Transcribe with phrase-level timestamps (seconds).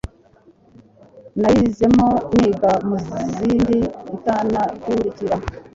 [1.39, 3.77] nayizemo niga no muzindi
[4.15, 5.35] itanakurikira